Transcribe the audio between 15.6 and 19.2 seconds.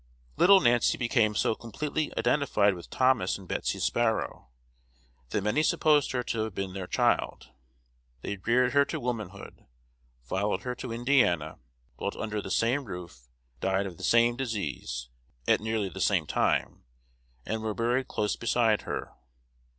nearly the same time, and were buried close beside her.